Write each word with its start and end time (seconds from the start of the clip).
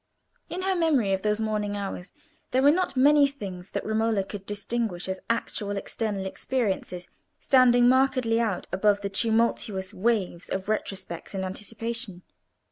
In 0.49 0.63
her 0.63 0.73
memory 0.73 1.13
of 1.13 1.21
those 1.21 1.39
morning 1.39 1.77
hours, 1.77 2.11
there 2.49 2.63
were 2.63 2.71
not 2.71 2.97
many 2.97 3.27
things 3.27 3.69
that 3.69 3.85
Romola 3.85 4.23
could 4.23 4.47
distinguish 4.47 5.07
as 5.07 5.19
actual 5.29 5.77
external 5.77 6.25
experiences 6.25 7.07
standing 7.39 7.87
markedly 7.87 8.39
out 8.39 8.65
above 8.71 9.01
the 9.01 9.09
tumultuous 9.09 9.93
waves 9.93 10.49
of 10.49 10.67
retrospect 10.67 11.35
and 11.35 11.45
anticipation. 11.45 12.23